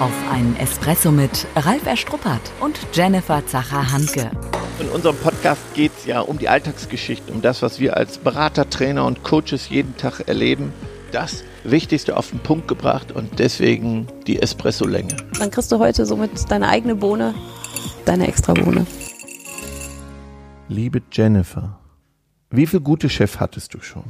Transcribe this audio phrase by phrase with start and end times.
[0.00, 4.28] Auf einen Espresso mit Ralf Erstruppert und Jennifer Zacher-Hanke.
[4.80, 8.68] In unserem Podcast geht es ja um die Alltagsgeschichten, um das, was wir als Berater,
[8.68, 10.72] Trainer und Coaches jeden Tag erleben.
[11.12, 15.16] Das Wichtigste auf den Punkt gebracht und deswegen die Espresso-Länge.
[15.38, 17.32] Dann kriegst du heute somit deine eigene Bohne,
[18.04, 18.86] deine extra Bohne.
[20.68, 21.78] Liebe Jennifer,
[22.50, 24.02] wie viel gute Chef hattest du schon?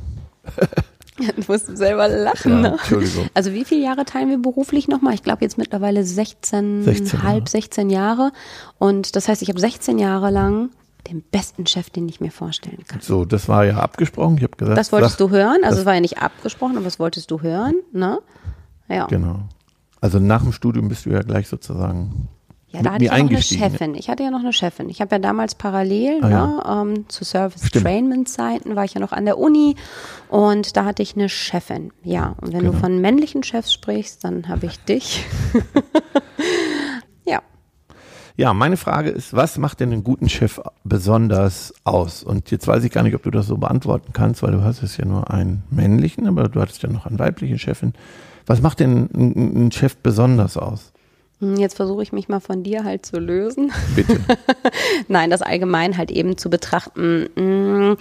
[1.36, 2.52] Du musst selber lachen.
[2.52, 2.68] Ja, ne?
[2.72, 3.29] Entschuldigung.
[3.34, 5.14] Also wie viele Jahre teilen wir beruflich nochmal?
[5.14, 7.23] Ich glaube jetzt mittlerweile 16, 16 Jahre.
[7.28, 8.32] halb 16 Jahre.
[8.78, 10.70] Und das heißt, ich habe 16 Jahre lang
[11.09, 13.01] den besten Chef, den ich mir vorstellen kann.
[13.02, 14.37] So, das war ja abgesprochen.
[14.38, 15.59] Ich habe gesagt, Das wolltest sag- du hören.
[15.62, 17.74] Also es war ja nicht abgesprochen, aber das wolltest du hören.
[17.93, 18.20] Ne?
[18.88, 19.06] Ja.
[19.06, 19.41] Genau.
[20.01, 22.29] Also nach dem Studium bist du ja gleich sozusagen
[22.74, 23.62] Ja, da hatte ich ja noch eine eingestiegen.
[23.62, 23.95] Chefin.
[23.95, 24.88] Ich hatte ja noch eine Chefin.
[24.91, 26.46] Ich habe ja damals parallel Ah, ja.
[26.82, 27.84] ne, ähm, zu Service Stimmt.
[27.84, 29.77] Trainment Zeiten war ich ja noch an der Uni
[30.28, 31.92] und da hatte ich eine Chefin.
[32.02, 32.73] Ja, und wenn Genau.
[32.73, 35.24] du von männlichen Chefs sprichst, dann habe ich dich.
[37.24, 37.41] ja.
[38.37, 42.24] Ja, meine Frage ist, was macht denn einen guten Chef besonders aus?
[42.24, 44.82] Und jetzt weiß ich gar nicht, ob du das so beantworten kannst, weil du hast
[44.82, 47.93] es ja nur einen männlichen, aber du hattest ja noch einen weiblichen Chefin.
[48.46, 50.93] Was macht denn ein, ein Chef besonders aus?
[51.40, 53.73] Hm, Jetzt versuche ich mich mal von dir halt zu lösen.
[53.96, 54.21] Bitte.
[55.09, 57.29] Nein, das allgemein halt eben zu betrachten.
[57.35, 57.96] mm,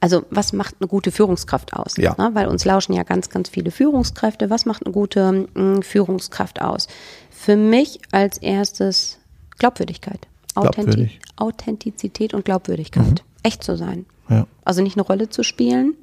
[0.00, 1.96] Also was macht eine gute Führungskraft aus?
[1.96, 2.14] Ja.
[2.18, 2.30] Ne?
[2.34, 4.50] Weil uns lauschen ja ganz, ganz viele Führungskräfte.
[4.50, 6.88] Was macht eine gute mm, Führungskraft aus?
[7.30, 9.18] Für mich als erstes
[9.58, 10.26] Glaubwürdigkeit.
[10.54, 11.20] Glaubwürdig.
[11.22, 11.44] Mhm.
[11.44, 13.22] Authentizität und Glaubwürdigkeit.
[13.44, 14.06] Echt zu sein.
[14.28, 14.46] Ja.
[14.64, 15.94] Also nicht eine Rolle zu spielen.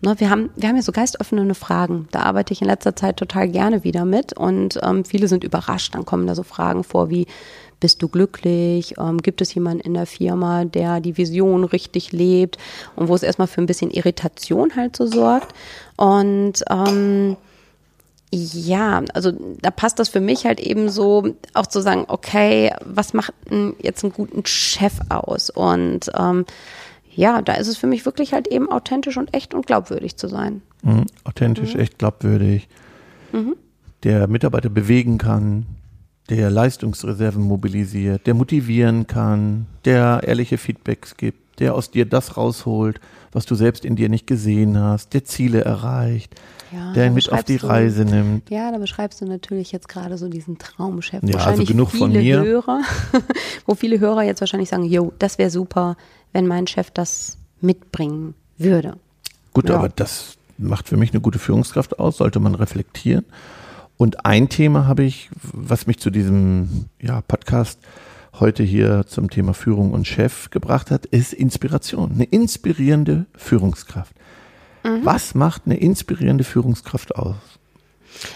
[0.00, 2.06] Ne, wir, haben, wir haben ja so geistöffnende Fragen.
[2.12, 5.94] Da arbeite ich in letzter Zeit total gerne wieder mit und ähm, viele sind überrascht.
[5.94, 7.26] Dann kommen da so Fragen vor wie,
[7.80, 8.94] bist du glücklich?
[8.98, 12.58] Ähm, gibt es jemanden in der Firma, der die Vision richtig lebt?
[12.94, 15.52] Und wo es erstmal für ein bisschen Irritation halt so sorgt.
[15.96, 17.36] Und ähm,
[18.30, 23.14] ja, also da passt das für mich halt eben so, auch zu sagen, okay, was
[23.14, 25.50] macht denn jetzt einen guten Chef aus?
[25.50, 26.44] Und ähm,
[27.18, 30.28] ja, da ist es für mich wirklich halt eben authentisch und echt und glaubwürdig zu
[30.28, 30.62] sein.
[30.82, 31.06] Mhm.
[31.24, 32.68] Authentisch, echt glaubwürdig.
[34.04, 35.66] Der Mitarbeiter bewegen kann,
[36.30, 43.00] der Leistungsreserven mobilisiert, der motivieren kann, der ehrliche Feedbacks gibt, der aus dir das rausholt,
[43.32, 46.34] was du selbst in dir nicht gesehen hast, der Ziele erreicht,
[46.72, 48.48] Ja, der mit auf die du- Reise nimmt.
[48.50, 51.22] Ja, da beschreibst du natürlich jetzt gerade so diesen Traumchef.
[51.22, 52.42] Ja, also wahrscheinlich genug viele von mir.
[52.42, 52.80] Hörer,
[53.66, 55.96] wo viele Hörer jetzt wahrscheinlich sagen, jo, das wäre super,
[56.32, 58.96] wenn mein Chef das mitbringen würde.
[59.52, 59.76] Gut, Ja.
[59.76, 63.24] aber das macht für mich eine gute Führungskraft aus, sollte man reflektieren.
[63.96, 67.78] Und ein Thema habe ich, was mich zu diesem ja, Podcast
[68.40, 72.12] heute hier zum Thema Führung und Chef gebracht hat, ist Inspiration.
[72.12, 74.14] Eine inspirierende Führungskraft.
[75.02, 77.36] Was macht eine inspirierende Führungskraft aus?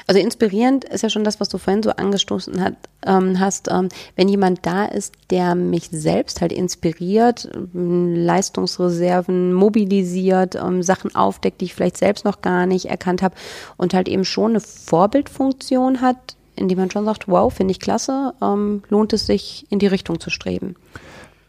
[0.07, 2.75] Also inspirierend ist ja schon das, was du vorhin so angestoßen hat,
[3.07, 3.69] ähm, hast.
[3.71, 11.15] Ähm, wenn jemand da ist, der mich selbst halt inspiriert, ähm, Leistungsreserven mobilisiert, ähm, Sachen
[11.15, 13.35] aufdeckt, die ich vielleicht selbst noch gar nicht erkannt habe
[13.77, 18.35] und halt eben schon eine Vorbildfunktion hat, indem man schon sagt, wow, finde ich klasse,
[18.43, 20.77] ähm, lohnt es sich in die Richtung zu streben.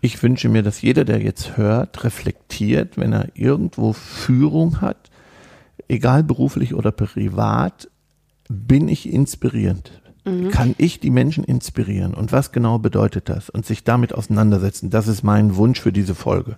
[0.01, 5.09] Ich wünsche mir, dass jeder, der jetzt hört, reflektiert, wenn er irgendwo Führung hat,
[5.87, 7.89] egal beruflich oder privat,
[8.49, 10.02] bin ich inspirierend?
[10.51, 12.13] Kann ich die Menschen inspirieren?
[12.13, 13.49] Und was genau bedeutet das?
[13.49, 14.89] Und sich damit auseinandersetzen.
[14.89, 16.57] Das ist mein Wunsch für diese Folge.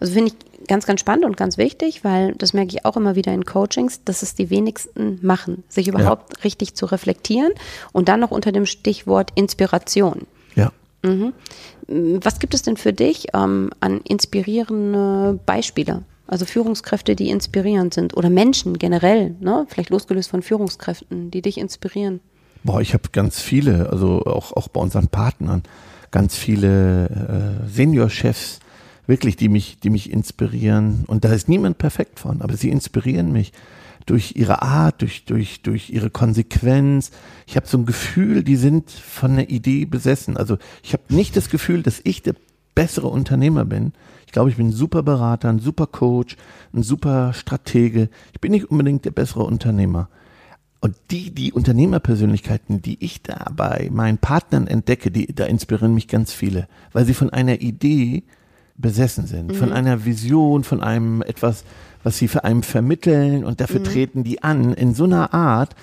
[0.00, 3.14] Also finde ich ganz, ganz spannend und ganz wichtig, weil das merke ich auch immer
[3.14, 7.52] wieder in Coachings, dass es die wenigsten machen, sich überhaupt richtig zu reflektieren
[7.92, 10.26] und dann noch unter dem Stichwort Inspiration.
[10.54, 10.72] Ja.
[11.88, 16.02] Was gibt es denn für dich ähm, an inspirierende Beispiele?
[16.26, 19.66] Also Führungskräfte, die inspirierend sind oder Menschen generell, ne?
[19.68, 22.20] vielleicht losgelöst von Führungskräften, die dich inspirieren.
[22.64, 25.62] Boah, ich habe ganz viele, also auch, auch bei unseren Partnern,
[26.10, 28.60] ganz viele äh, Senior-Chefs,
[29.06, 31.04] wirklich, die mich, die mich inspirieren.
[31.06, 33.52] Und da ist niemand perfekt von, aber sie inspirieren mich
[34.06, 37.10] durch ihre Art, durch, durch, durch ihre Konsequenz.
[37.46, 40.36] Ich habe so ein Gefühl, die sind von einer Idee besessen.
[40.36, 42.34] Also ich habe nicht das Gefühl, dass ich der
[42.74, 43.92] bessere Unternehmer bin.
[44.26, 46.36] Ich glaube, ich bin ein super Berater, ein super Coach,
[46.72, 48.08] ein super Stratege.
[48.32, 50.08] Ich bin nicht unbedingt der bessere Unternehmer.
[50.82, 56.08] Und die, die Unternehmerpersönlichkeiten, die ich da bei meinen Partnern entdecke, die, da inspirieren mich
[56.08, 58.24] ganz viele, weil sie von einer Idee
[58.76, 61.62] besessen sind, von einer Vision, von einem etwas,
[62.02, 65.76] was sie für einen vermitteln und dafür treten die an in so einer Art,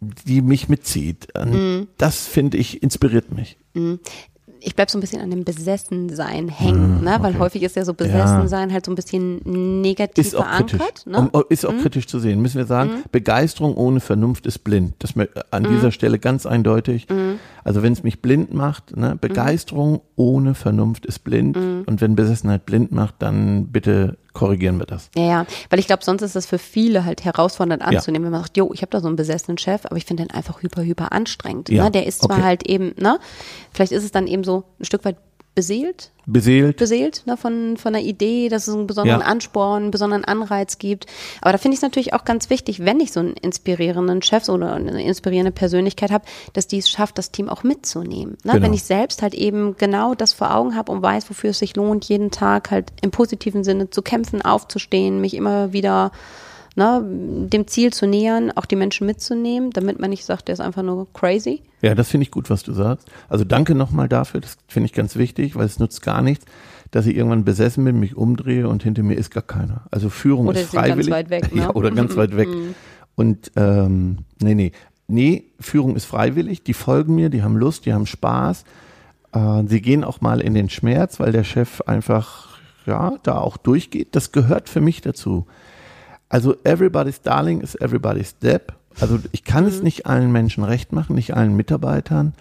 [0.00, 1.26] die mich mitzieht.
[1.34, 3.56] Und Das finde ich inspiriert mich.
[4.62, 7.16] Ich bleib so ein bisschen an dem Besessensein hängen, Mhm, ne?
[7.20, 7.40] weil okay.
[7.40, 9.40] häufig ist ja so Besessensein halt so ein bisschen
[9.80, 10.76] negativ Ist auch kritisch.
[10.78, 11.06] verankert.
[11.06, 11.18] Ne?
[11.32, 12.40] Um, ist auch kritisch zu sehen.
[12.42, 14.94] Müssen wir sagen, Begeisterung ohne Vernunft ist blind.
[14.98, 15.14] Das
[15.50, 17.06] an dieser Stelle ganz eindeutig.
[17.64, 21.56] Also wenn es mich blind macht, ne, Begeisterung ohne Vernunft ist blind.
[21.56, 25.10] Und wenn Besessenheit blind macht, dann bitte korrigieren wir das.
[25.16, 28.42] Ja, ja, weil ich glaube, sonst ist das für viele halt herausfordernd anzunehmen, wenn man
[28.42, 30.82] sagt, jo, ich habe da so einen besessenen Chef, aber ich finde den einfach hyper,
[30.82, 31.68] hyper anstrengend.
[31.68, 31.90] Ja, Ne?
[31.90, 32.44] Der ist zwar okay.
[32.44, 33.18] halt eben, ne,
[33.72, 35.16] vielleicht ist es dann eben so ein Stück weit
[35.54, 36.76] beseelt, Beseelt.
[36.76, 39.26] beseelt ne, von, von einer Idee, dass es einen besonderen Ja.
[39.26, 41.06] Ansporn, einen besonderen Anreiz gibt.
[41.40, 44.48] Aber da finde ich es natürlich auch ganz wichtig, wenn ich so einen inspirierenden Chef
[44.48, 48.36] oder eine inspirierende Persönlichkeit habe, dass die es schafft, das Team auch mitzunehmen.
[48.44, 48.52] Ne?
[48.52, 48.64] Genau.
[48.64, 51.74] Wenn ich selbst halt eben genau das vor Augen habe und weiß, wofür es sich
[51.74, 56.12] lohnt, jeden Tag halt im positiven Sinne zu kämpfen, aufzustehen, mich immer wieder
[56.80, 57.04] ne,
[57.48, 60.82] dem Ziel zu nähern, auch die Menschen mitzunehmen, damit man nicht sagt, der ist einfach
[60.82, 61.62] nur crazy.
[61.82, 63.06] Ja, das finde ich gut, was du sagst.
[63.28, 64.40] Also danke nochmal dafür.
[64.40, 66.46] Das finde ich ganz wichtig, weil es nutzt gar nichts,
[66.90, 69.82] dass ich irgendwann besessen bin, mich umdrehe und hinter mir ist gar keiner.
[69.90, 71.12] Also Führung Oder ist sie sind ganz freiwillig.
[71.12, 71.62] weit weg, ne?
[71.62, 72.48] Ja, oder ganz weit weg.
[73.16, 74.72] Und ähm, nee, nee.
[75.06, 76.62] Nee, Führung ist freiwillig.
[76.62, 78.64] Die folgen mir, die haben Lust, die haben Spaß.
[79.32, 83.58] Äh, sie gehen auch mal in den Schmerz, weil der Chef einfach ja da auch
[83.58, 84.08] durchgeht.
[84.12, 85.46] Das gehört für mich dazu.
[86.30, 88.72] Also everybody's darling is everybody's step.
[88.98, 92.32] Also ich kann es nicht allen Menschen recht machen, nicht allen Mitarbeitern.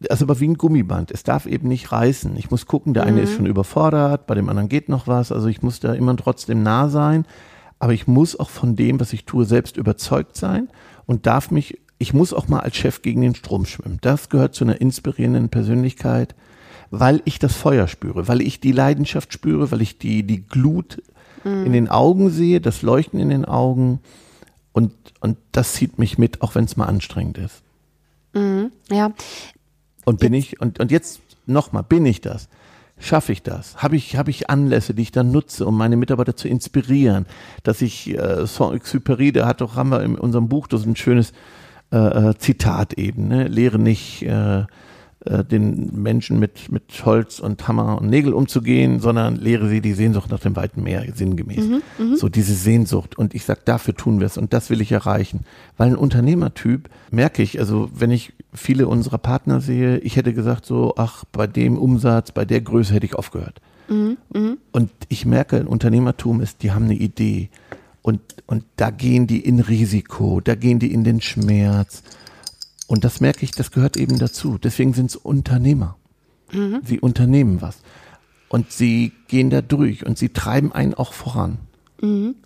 [0.00, 1.10] Das ist aber wie ein Gummiband.
[1.10, 2.36] Es darf eben nicht reißen.
[2.38, 5.30] Ich muss gucken, der eine ist schon überfordert, bei dem anderen geht noch was.
[5.30, 7.26] Also ich muss da immer trotzdem nah sein.
[7.78, 10.68] Aber ich muss auch von dem, was ich tue, selbst überzeugt sein
[11.04, 13.98] und darf mich, ich muss auch mal als Chef gegen den Strom schwimmen.
[14.00, 16.34] Das gehört zu einer inspirierenden Persönlichkeit,
[17.00, 21.02] weil ich das Feuer spüre, weil ich die Leidenschaft spüre, weil ich die, die Glut
[21.66, 24.00] in den Augen sehe, das Leuchten in den Augen.
[24.72, 27.62] Und, und das zieht mich mit, auch wenn es mal anstrengend ist.
[28.90, 29.12] Ja,
[30.04, 32.48] Und bin ich, und, und jetzt nochmal, bin ich das?
[32.98, 33.82] Schaffe ich das?
[33.82, 37.26] Habe ich, habe ich Anlässe, die ich dann nutze, um meine Mitarbeiter zu inspirieren?
[37.62, 40.96] Dass ich, äh, Saint-Exupéry, der hat doch, haben wir in unserem Buch, das ist ein
[40.96, 41.32] schönes
[41.92, 43.48] äh, äh, Zitat eben, ne?
[43.48, 44.64] Lehre nicht, äh,
[45.24, 49.94] äh, den Menschen mit, mit Holz und Hammer und Nägel umzugehen, sondern lehre sie die
[49.94, 51.64] Sehnsucht nach dem weiten Meer, sinngemäß.
[52.16, 53.16] so diese Sehnsucht.
[53.16, 55.40] Und ich sag, dafür tun wir es und das will ich erreichen.
[55.76, 60.66] Weil ein Unternehmertyp, merke ich, also wenn ich viele unserer Partner sehe, ich hätte gesagt
[60.66, 63.60] so, ach, bei dem Umsatz, bei der Größe hätte ich aufgehört.
[64.72, 67.50] Und ich merke, ein Unternehmertum ist, die haben eine Idee.
[68.02, 72.02] Und, und da gehen die in Risiko, da gehen die in den Schmerz.
[72.86, 74.58] Und das merke ich, das gehört eben dazu.
[74.58, 75.96] Deswegen sind es Unternehmer.
[76.84, 77.78] Sie unternehmen was.
[78.48, 81.58] Und sie gehen da durch und sie treiben einen auch voran.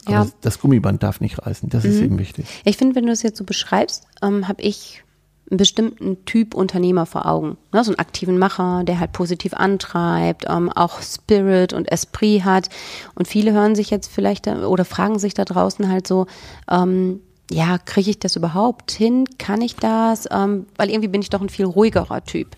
[0.07, 0.25] Aber ja.
[0.25, 1.69] das, das Gummiband darf nicht reißen.
[1.69, 2.47] Das ist eben wichtig.
[2.65, 5.03] Ich finde, wenn du es jetzt so beschreibst, ähm, habe ich
[5.51, 7.57] einen bestimmten Typ Unternehmer vor Augen.
[7.73, 7.83] Ne?
[7.83, 12.69] So einen aktiven Macher, der halt positiv antreibt, ähm, auch Spirit und Esprit hat.
[13.15, 16.27] Und viele hören sich jetzt vielleicht oder fragen sich da draußen halt so,
[16.71, 17.21] ähm,
[17.51, 19.25] ja, kriege ich das überhaupt hin?
[19.39, 20.29] Kann ich das?
[20.31, 22.57] Ähm, weil irgendwie bin ich doch ein viel ruhigerer Typ.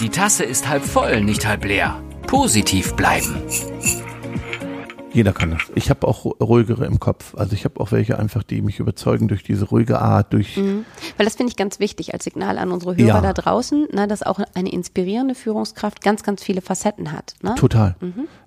[0.00, 2.00] Die Tasse ist halb voll, nicht halb leer.
[2.26, 3.42] Positiv bleiben.
[5.14, 5.62] Jeder kann das.
[5.74, 7.34] Ich habe auch ruhigere im Kopf.
[7.36, 11.24] Also ich habe auch welche einfach, die mich überzeugen durch diese ruhige Art, durch Weil
[11.24, 13.20] das finde ich ganz wichtig als Signal an unsere Hörer Ja.
[13.20, 17.34] da draußen, ne, dass auch eine inspirierende Führungskraft ganz, ganz viele Facetten hat.
[17.42, 17.54] Ne?
[17.56, 17.94] Total.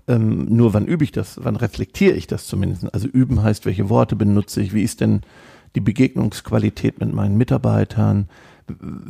[0.07, 1.39] Ähm, nur wann übe ich das?
[1.41, 2.93] Wann reflektiere ich das zumindest?
[2.93, 4.73] Also üben heißt, welche Worte benutze ich?
[4.73, 5.21] Wie ist denn
[5.75, 8.27] die Begegnungsqualität mit meinen Mitarbeitern?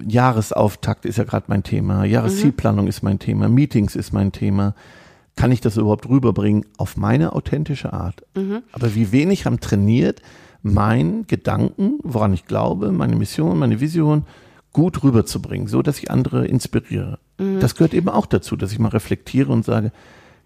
[0.07, 2.05] Jahresauftakt ist ja gerade mein Thema.
[2.05, 3.49] Jahreszielplanung ist mein Thema.
[3.49, 4.75] Meetings ist mein Thema.
[5.37, 8.23] Kann ich das überhaupt rüberbringen auf meine authentische Art?
[8.73, 10.21] Aber wie wenig haben trainiert,
[10.63, 14.25] meinen Gedanken, woran ich glaube, meine Mission, meine Vision
[14.73, 17.19] gut rüberzubringen, so dass ich andere inspiriere.
[17.61, 19.91] Das gehört eben auch dazu, dass ich mal reflektiere und sage,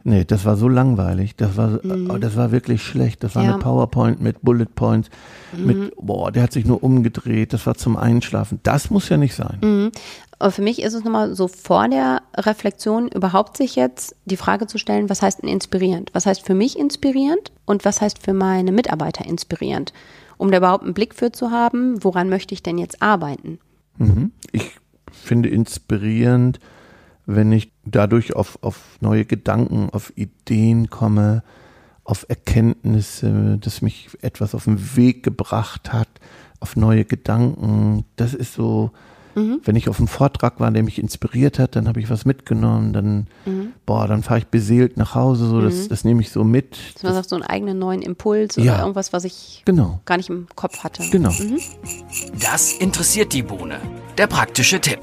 [0.03, 3.53] nee, das war so langweilig, das war, oh, das war wirklich schlecht, das war Ja.
[3.53, 5.09] eine PowerPoint mit Bullet Points,
[5.57, 8.59] mit, boah, der hat sich nur umgedreht, das war zum Einschlafen.
[8.63, 9.91] Das muss ja nicht sein.
[10.41, 14.65] Aber für mich ist es nochmal so vor der Reflexion überhaupt sich jetzt die Frage
[14.65, 16.09] zu stellen, was heißt denn inspirierend?
[16.13, 19.93] Was heißt für mich inspirierend und was heißt für meine Mitarbeiter inspirierend?
[20.37, 23.59] Um da überhaupt einen Blick für zu haben, woran möchte ich denn jetzt arbeiten?
[24.51, 24.71] Ich
[25.11, 26.59] finde inspirierend,
[27.27, 31.43] wenn ich dadurch auf, auf neue Gedanken, auf Ideen komme,
[32.03, 36.09] auf Erkenntnisse, dass mich etwas auf den Weg gebracht hat,
[36.59, 38.05] auf neue Gedanken.
[38.15, 38.89] Das ist so,
[39.35, 42.93] wenn ich auf einem Vortrag war, der mich inspiriert hat, dann habe ich was mitgenommen,
[42.93, 43.27] dann,
[43.85, 46.77] boah, dann fahre ich beseelt nach Hause, so, das, das nehme ich so mit.
[46.95, 48.79] Dass man sagt, so einen eigenen neuen Impuls oder Ja.
[48.81, 51.03] irgendwas, was ich Genau, gar nicht im Kopf hatte.
[51.11, 51.31] genau.
[52.39, 53.79] Das interessiert die Bohne.
[54.17, 54.99] Der praktische Tipp.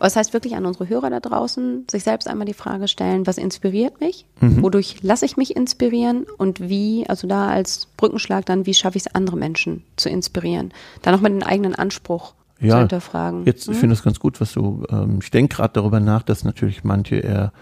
[0.00, 3.36] Das heißt wirklich an unsere Hörer da draußen, sich selbst einmal die Frage stellen, was
[3.36, 4.26] inspiriert mich?
[4.40, 6.24] Wodurch lasse ich mich inspirieren?
[6.36, 10.72] Und wie, also da als Brückenschlag dann, wie schaffe ich es, andere Menschen zu inspirieren?
[11.02, 13.44] Da nochmal den eigenen Anspruch zu Ja, hinterfragen.
[13.44, 16.44] jetzt, ich finde es ganz gut, was du, ähm, ich denke gerade darüber nach, dass
[16.44, 17.52] natürlich manche eher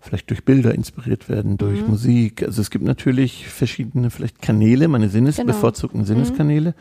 [0.00, 2.42] vielleicht durch Bilder inspiriert werden, durch Musik.
[2.42, 5.46] Also es gibt natürlich verschiedene vielleicht Kanäle, meine Sinnes, Genau.
[5.52, 6.74] bevorzugten Sinneskanäle.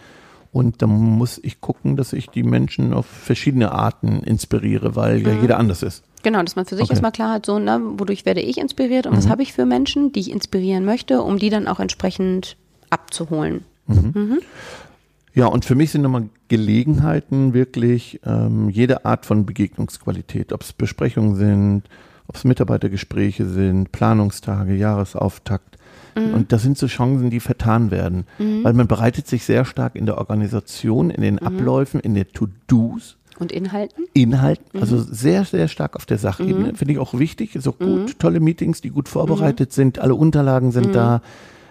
[0.52, 5.32] Und da muss ich gucken, dass ich die Menschen auf verschiedene Arten inspiriere, weil ja
[5.34, 6.04] jeder anders ist.
[6.24, 6.94] Genau, dass man für sich Okay.
[6.94, 10.12] erstmal klar hat, so, ne, wodurch werde ich inspiriert und was habe ich für Menschen,
[10.12, 12.58] die ich inspirieren möchte, um die dann auch entsprechend
[12.90, 13.64] abzuholen.
[15.34, 20.74] Ja, und für mich sind nochmal Gelegenheiten wirklich ähm, jede Art von Begegnungsqualität, ob es
[20.74, 21.84] Besprechungen sind,
[22.28, 25.78] ob es Mitarbeitergespräche sind, Planungstage, Jahresauftakt.
[26.14, 28.26] Und das sind so Chancen, die vertan werden,
[28.64, 33.16] weil man bereitet sich sehr stark in der Organisation, in den Abläufen, in den To-Dos,
[33.40, 34.06] Und Inhalten?
[34.14, 36.76] Inhalten, also sehr, sehr stark auf der Sachebene.
[36.76, 38.20] Finde ich auch wichtig, ist auch gut.
[38.20, 41.22] Tolle Meetings, die gut vorbereitet sind, alle Unterlagen sind da.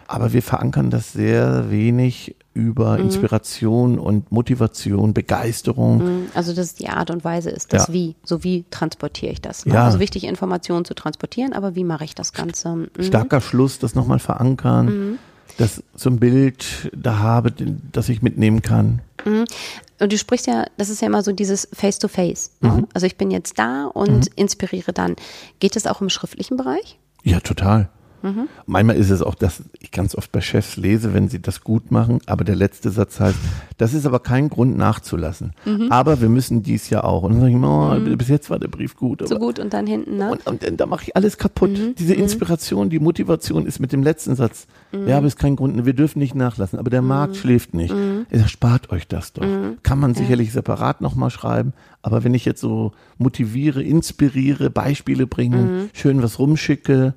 [0.07, 6.27] Aber wir verankern das sehr wenig über Inspiration und Motivation, Begeisterung.
[6.35, 7.95] Also, dass es die Art und Weise ist, das Ja.
[7.95, 8.17] Wie.
[8.25, 9.67] So wie transportiere ich das?
[9.67, 9.75] Ne?
[9.75, 9.85] Ja.
[9.85, 12.75] Also wichtig, Informationen zu transportieren, aber wie mache ich das Ganze?
[12.75, 12.89] Mhm.
[12.99, 15.19] Starker Schluss, das nochmal verankern,
[15.59, 17.53] dass so ein Bild da habe,
[17.93, 19.01] das ich mitnehmen kann.
[19.25, 22.53] Und du sprichst ja, das ist ja immer so dieses Face-to-Face.
[22.61, 22.69] Mhm.
[22.69, 22.89] Ne?
[22.95, 25.15] Also ich bin jetzt da und inspiriere dann.
[25.61, 26.99] Geht es auch im schriftlichen Bereich?
[27.23, 27.91] Ja, total.
[28.67, 31.91] Manchmal ist es auch, dass ich ganz oft bei Chefs lese, wenn sie das gut
[31.91, 33.39] machen, aber der letzte Satz heißt,
[33.79, 35.53] das ist aber kein Grund nachzulassen.
[35.91, 37.23] Aber wir müssen dies ja auch.
[37.23, 39.27] Und dann sage ich immer, oh, bis jetzt war der Brief gut.
[39.27, 40.31] So gut und dann hinten, ne?
[40.45, 41.71] und, und, da mache ich alles kaputt.
[41.99, 44.67] Diese Inspiration, die Motivation ist mit dem letzten Satz.
[44.93, 46.79] Ja, aber ist kein Grund, wir dürfen nicht nachlassen.
[46.79, 47.95] Aber der Markt schläft nicht.
[48.31, 49.45] Er spart euch das doch.
[49.83, 51.73] Kann man sicherlich separat nochmal schreiben.
[52.03, 57.15] Aber wenn ich jetzt so motiviere, inspiriere, Beispiele bringe, schön was rumschicke,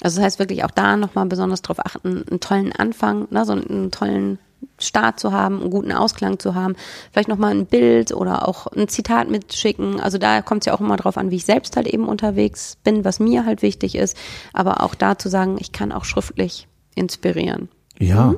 [0.00, 3.52] Also das heißt wirklich auch da nochmal besonders darauf achten, einen tollen Anfang, ne, so
[3.52, 4.38] einen tollen
[4.78, 6.74] Start zu haben, einen guten Ausklang zu haben,
[7.12, 10.00] vielleicht nochmal ein Bild oder auch ein Zitat mitschicken.
[10.00, 12.76] Also da kommt es ja auch immer drauf an, wie ich selbst halt eben unterwegs
[12.84, 14.16] bin, was mir halt wichtig ist.
[14.52, 17.68] Aber auch da zu sagen, ich kann auch schriftlich inspirieren.
[17.98, 18.34] Ja.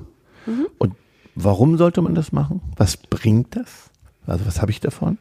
[0.79, 0.95] Und
[1.35, 2.61] warum sollte man das machen?
[2.77, 3.91] Was bringt das?
[4.27, 5.19] Also was habe ich davon?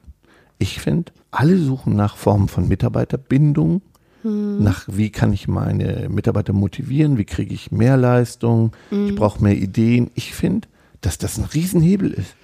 [0.58, 3.81] Ich finde, alle suchen nach Formen von Mitarbeiterbindung,
[4.23, 9.55] nach wie kann ich meine Mitarbeiter motivieren, wie kriege ich mehr Leistung, ich brauche mehr
[9.55, 10.11] Ideen.
[10.15, 10.67] Ich finde,
[11.01, 12.35] dass das ein Riesenhebel ist.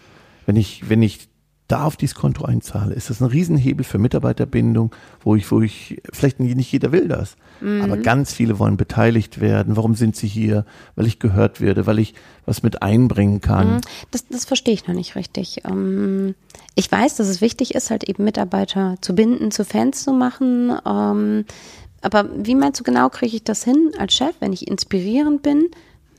[0.46, 1.28] Wenn ich, wenn ich
[1.68, 6.02] da auf dieses Konto einzahle, ist das ein Riesenhebel für Mitarbeiterbindung, wo ich, wo ich,
[6.14, 9.76] vielleicht nicht jeder will das, aber ganz viele wollen beteiligt werden.
[9.76, 10.66] Warum sind sie hier?
[10.96, 12.14] Weil ich gehört werde, weil ich
[12.46, 13.82] was mit einbringen kann.
[14.12, 15.64] Das, das verstehe ich noch nicht richtig.
[15.66, 16.36] Ähm,
[16.76, 20.78] ich weiß, dass es wichtig ist, halt eben Mitarbeiter zu binden, zu Fans zu machen.
[20.86, 21.46] Ähm,
[22.02, 25.70] aber wie meinst du genau, kriege ich das hin als Chef, wenn ich inspirierend bin,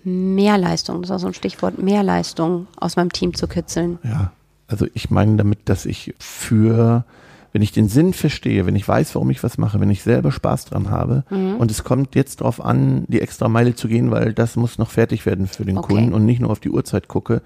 [0.03, 3.99] mehr Leistung, das ist auch so ein Stichwort, mehr Leistung aus meinem Team zu kitzeln?
[4.03, 4.33] Ja,
[4.69, 7.05] also ich meine damit, dass ich für,
[7.53, 10.33] wenn ich den Sinn verstehe, wenn ich weiß, warum ich was mache, wenn ich selber
[10.33, 14.33] Spaß dran habe und es kommt jetzt darauf an, die extra Meile zu gehen, weil
[14.33, 15.95] das muss noch fertig werden für den Okay.
[15.95, 17.43] Kunden und nicht nur auf die Uhrzeit gucke,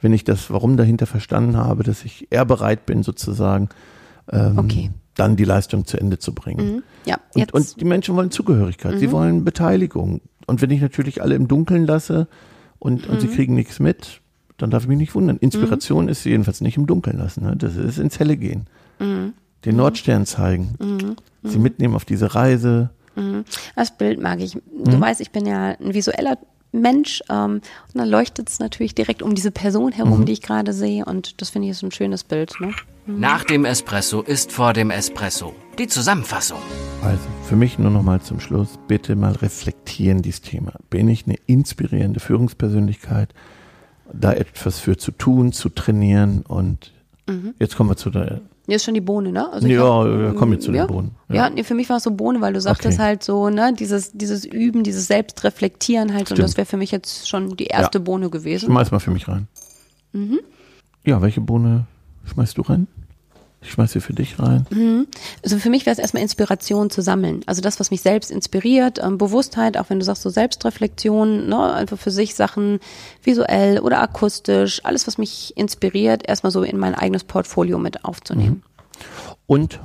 [0.00, 3.68] wenn ich das Warum dahinter verstanden habe, dass ich eher bereit bin, sozusagen
[4.32, 4.90] ähm, Okay.
[5.16, 6.82] dann die Leistung zu Ende zu bringen.
[7.04, 10.20] Ja, Und, und die Menschen wollen Zugehörigkeit, sie wollen Beteiligung.
[10.46, 12.28] Und wenn ich natürlich alle im Dunkeln lasse
[12.78, 14.19] und, und sie kriegen nichts mit,
[14.60, 15.36] dann darf ich mich nicht wundern.
[15.38, 17.44] Inspiration ist jedenfalls nicht im Dunkeln lassen.
[17.44, 17.56] Ne?
[17.56, 18.66] Das ist ins Helle gehen.
[18.98, 21.16] Den Nordstern zeigen.
[21.42, 22.90] Sie mitnehmen auf diese Reise.
[23.74, 24.58] das Bild mag ich.
[24.84, 26.36] Du weißt, ich bin ja ein visueller
[26.72, 27.60] Mensch ähm,
[27.92, 31.40] und dann leuchtet es natürlich direkt um diese Person herum, die ich gerade sehe und
[31.40, 32.52] das finde ich ist ein schönes Bild.
[32.60, 32.72] Ne?
[33.06, 35.54] Nach dem Espresso ist vor dem Espresso.
[35.78, 36.58] Die Zusammenfassung.
[37.02, 40.74] Also für mich nur noch mal zum Schluss, bitte mal reflektieren dieses Thema.
[40.90, 43.34] Bin ich eine inspirierende Führungspersönlichkeit?
[44.12, 46.92] Da etwas für zu tun, zu trainieren und
[47.60, 49.52] jetzt kommen wir zu der Hier ist schon die Bohne, ne?
[49.52, 50.86] Also Ja, glaub, ja, komm jetzt zu den ja.
[50.86, 51.12] Bohnen.
[51.28, 51.50] Ja, Ja.
[51.50, 53.02] nee, für mich war es so Bohne, weil du sagtest Okay.
[53.06, 56.40] halt so, ne, dieses, dieses Üben, dieses Selbstreflektieren halt, und Stimmt.
[56.40, 58.04] das wäre für mich jetzt schon die erste Ja.
[58.04, 58.66] Bohne gewesen.
[58.66, 59.46] Schmeiß mal für mich rein.
[61.04, 61.86] Ja, welche Bohne
[62.32, 62.86] schmeißt du rein?
[63.62, 64.66] Ich schmeiß sie für dich rein.
[65.42, 67.42] Also für mich wäre es erstmal Inspiration zu sammeln.
[67.44, 71.74] Also das, was mich selbst inspiriert, ähm, Bewusstheit, auch wenn du sagst so Selbstreflexion, ne,
[71.74, 72.80] einfach für sich Sachen
[73.22, 78.62] visuell oder akustisch, alles, was mich inspiriert, erstmal so in mein eigenes Portfolio mit aufzunehmen.
[79.46, 79.80] Und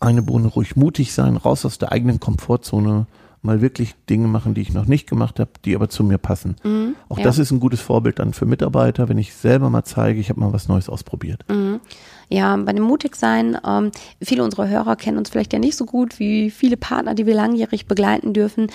[0.00, 3.06] eine Bohne ruhig mutig sein, raus aus der eigenen Komfortzone,
[3.42, 6.56] mal wirklich Dinge machen, die ich noch nicht gemacht habe, die aber zu mir passen.
[6.62, 7.24] Mhm, Auch ja.
[7.24, 10.40] das ist ein gutes Vorbild dann für Mitarbeiter, wenn ich selber mal zeige, ich habe
[10.40, 11.44] mal was Neues ausprobiert.
[11.48, 11.80] Mhm.
[12.28, 13.90] Ja, bei dem Mutigsein, ähm,
[14.22, 17.34] viele unserer Hörer kennen uns vielleicht ja nicht so gut wie viele Partner, die wir
[17.34, 18.68] langjährig begleiten dürfen.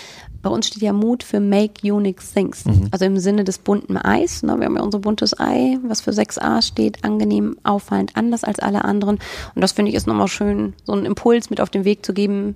[0.43, 2.63] Bei uns steht ja Mut für Make Unique Things.
[2.91, 4.43] Also im Sinne des bunten Eis.
[4.43, 4.59] Ne?
[4.59, 8.85] Wir haben ja unser buntes Ei, was für 6a steht, angenehm, auffallend, anders als alle
[8.85, 9.17] anderen.
[9.55, 12.13] Und das finde ich ist nochmal schön, so einen Impuls mit auf den Weg zu
[12.13, 12.53] geben.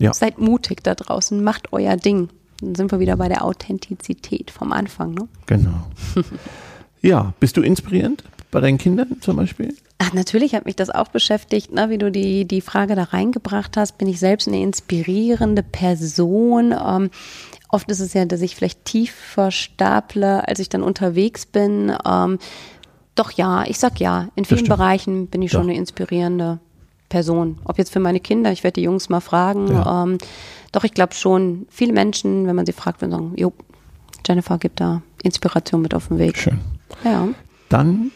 [0.00, 0.14] Ja.
[0.14, 2.30] Seid mutig da draußen, macht euer Ding.
[2.60, 5.12] Dann sind wir wieder bei der Authentizität vom Anfang.
[5.12, 5.28] Ne?
[5.46, 5.86] Genau.
[7.02, 9.74] ja, bist du inspirierend bei deinen Kindern zum Beispiel?
[9.98, 13.76] Ach, natürlich hat mich das auch beschäftigt, ne, wie du die, die Frage da reingebracht
[13.76, 13.98] hast.
[13.98, 16.72] Bin ich selbst eine inspirierende Person?
[16.72, 17.10] Ähm,
[17.68, 21.92] oft ist es ja, dass ich vielleicht tiefer staple, als ich dann unterwegs bin.
[22.06, 22.38] Ähm,
[23.14, 24.28] doch ja, ich sag ja.
[24.34, 24.64] In vielen.
[24.64, 26.58] Bereichen bin ich schon eine inspirierende
[27.10, 27.58] Person.
[27.64, 29.68] Ob jetzt für meine Kinder, ich werde die Jungs mal fragen.
[29.68, 30.04] Ja.
[30.04, 30.16] Ähm,
[30.72, 33.52] doch ich glaube schon, viele Menschen, wenn man sie fragt, würden sagen, jo,
[34.26, 36.38] Jennifer gibt da Inspiration mit auf den Weg.
[36.38, 36.60] Schön.
[37.04, 37.28] Ja.
[37.68, 38.10] Dann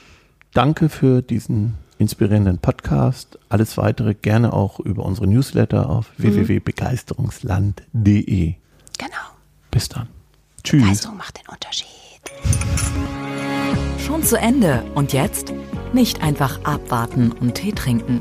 [0.54, 3.38] danke für diesen inspirierenden Podcast.
[3.48, 8.54] Alles weitere gerne auch über unsere Newsletter auf www.begeisterungsland.de.
[8.98, 9.14] Genau.
[9.70, 10.08] Bis dann.
[10.62, 10.82] Tschüss.
[10.82, 11.88] Begeisterung macht den Unterschied.
[13.98, 14.84] Schon zu Ende.
[14.94, 15.52] Und jetzt?
[15.92, 18.20] Nicht einfach abwarten und Tee trinken.